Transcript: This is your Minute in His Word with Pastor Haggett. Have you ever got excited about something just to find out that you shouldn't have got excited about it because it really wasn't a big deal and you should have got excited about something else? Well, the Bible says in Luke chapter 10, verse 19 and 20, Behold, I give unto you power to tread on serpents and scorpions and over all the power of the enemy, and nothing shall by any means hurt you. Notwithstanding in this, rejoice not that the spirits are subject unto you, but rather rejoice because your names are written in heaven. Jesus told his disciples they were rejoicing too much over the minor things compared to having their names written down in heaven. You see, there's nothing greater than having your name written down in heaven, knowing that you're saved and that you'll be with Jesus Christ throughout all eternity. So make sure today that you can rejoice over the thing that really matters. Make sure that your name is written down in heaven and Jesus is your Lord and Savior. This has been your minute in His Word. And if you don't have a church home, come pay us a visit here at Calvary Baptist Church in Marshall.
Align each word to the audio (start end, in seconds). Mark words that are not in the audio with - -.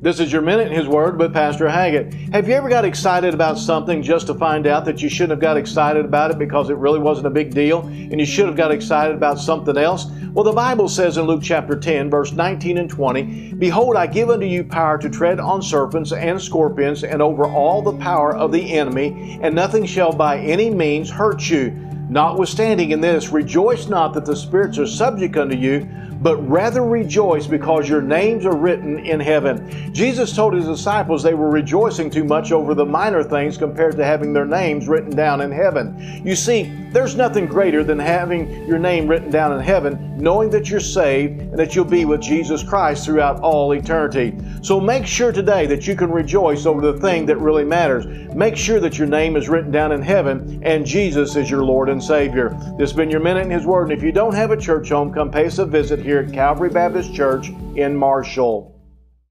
This 0.00 0.20
is 0.20 0.32
your 0.32 0.42
Minute 0.42 0.68
in 0.68 0.74
His 0.74 0.86
Word 0.86 1.18
with 1.18 1.32
Pastor 1.32 1.68
Haggett. 1.68 2.14
Have 2.32 2.46
you 2.46 2.54
ever 2.54 2.68
got 2.68 2.84
excited 2.84 3.34
about 3.34 3.58
something 3.58 4.00
just 4.00 4.28
to 4.28 4.34
find 4.34 4.68
out 4.68 4.84
that 4.84 5.02
you 5.02 5.08
shouldn't 5.08 5.32
have 5.32 5.40
got 5.40 5.56
excited 5.56 6.04
about 6.04 6.30
it 6.30 6.38
because 6.38 6.70
it 6.70 6.76
really 6.76 7.00
wasn't 7.00 7.26
a 7.26 7.30
big 7.30 7.52
deal 7.52 7.80
and 7.80 8.20
you 8.20 8.24
should 8.24 8.46
have 8.46 8.54
got 8.54 8.70
excited 8.70 9.16
about 9.16 9.40
something 9.40 9.76
else? 9.76 10.06
Well, 10.32 10.44
the 10.44 10.52
Bible 10.52 10.88
says 10.88 11.16
in 11.16 11.24
Luke 11.24 11.42
chapter 11.42 11.74
10, 11.76 12.10
verse 12.10 12.30
19 12.30 12.78
and 12.78 12.88
20, 12.88 13.54
Behold, 13.54 13.96
I 13.96 14.06
give 14.06 14.30
unto 14.30 14.46
you 14.46 14.62
power 14.62 14.98
to 14.98 15.10
tread 15.10 15.40
on 15.40 15.62
serpents 15.62 16.12
and 16.12 16.40
scorpions 16.40 17.02
and 17.02 17.20
over 17.20 17.44
all 17.44 17.82
the 17.82 17.98
power 17.98 18.36
of 18.36 18.52
the 18.52 18.74
enemy, 18.74 19.40
and 19.42 19.52
nothing 19.52 19.84
shall 19.84 20.12
by 20.12 20.38
any 20.38 20.70
means 20.70 21.10
hurt 21.10 21.50
you. 21.50 21.87
Notwithstanding 22.08 22.92
in 22.92 23.00
this, 23.00 23.28
rejoice 23.28 23.86
not 23.88 24.14
that 24.14 24.24
the 24.24 24.34
spirits 24.34 24.78
are 24.78 24.86
subject 24.86 25.36
unto 25.36 25.56
you, 25.56 25.86
but 26.20 26.36
rather 26.48 26.84
rejoice 26.84 27.46
because 27.46 27.88
your 27.88 28.02
names 28.02 28.44
are 28.44 28.56
written 28.56 28.98
in 29.06 29.20
heaven. 29.20 29.92
Jesus 29.92 30.34
told 30.34 30.54
his 30.54 30.66
disciples 30.66 31.22
they 31.22 31.34
were 31.34 31.50
rejoicing 31.50 32.10
too 32.10 32.24
much 32.24 32.50
over 32.50 32.74
the 32.74 32.84
minor 32.84 33.22
things 33.22 33.56
compared 33.56 33.96
to 33.96 34.04
having 34.04 34.32
their 34.32 34.46
names 34.46 34.88
written 34.88 35.10
down 35.10 35.40
in 35.40 35.52
heaven. 35.52 36.22
You 36.24 36.34
see, 36.34 36.72
there's 36.90 37.14
nothing 37.14 37.46
greater 37.46 37.84
than 37.84 37.98
having 37.98 38.66
your 38.66 38.78
name 38.78 39.06
written 39.06 39.30
down 39.30 39.52
in 39.52 39.60
heaven, 39.60 40.16
knowing 40.16 40.50
that 40.50 40.70
you're 40.70 40.80
saved 40.80 41.40
and 41.40 41.58
that 41.58 41.76
you'll 41.76 41.84
be 41.84 42.04
with 42.04 42.20
Jesus 42.20 42.62
Christ 42.62 43.04
throughout 43.04 43.40
all 43.40 43.72
eternity. 43.72 44.36
So 44.62 44.80
make 44.80 45.06
sure 45.06 45.30
today 45.30 45.66
that 45.66 45.86
you 45.86 45.94
can 45.94 46.10
rejoice 46.10 46.66
over 46.66 46.80
the 46.80 46.98
thing 46.98 47.26
that 47.26 47.36
really 47.36 47.64
matters. 47.64 48.06
Make 48.34 48.56
sure 48.56 48.80
that 48.80 48.98
your 48.98 49.06
name 49.06 49.36
is 49.36 49.48
written 49.48 49.70
down 49.70 49.92
in 49.92 50.02
heaven 50.02 50.60
and 50.64 50.84
Jesus 50.86 51.36
is 51.36 51.50
your 51.50 51.62
Lord 51.62 51.88
and 51.88 51.97
Savior. 52.00 52.50
This 52.78 52.90
has 52.90 52.92
been 52.92 53.10
your 53.10 53.20
minute 53.20 53.46
in 53.46 53.50
His 53.50 53.66
Word. 53.66 53.90
And 53.90 53.92
if 53.92 54.02
you 54.02 54.12
don't 54.12 54.34
have 54.34 54.50
a 54.50 54.56
church 54.56 54.90
home, 54.90 55.12
come 55.12 55.30
pay 55.30 55.46
us 55.46 55.58
a 55.58 55.66
visit 55.66 56.00
here 56.00 56.20
at 56.20 56.32
Calvary 56.32 56.70
Baptist 56.70 57.14
Church 57.14 57.48
in 57.74 57.96
Marshall. 57.96 58.77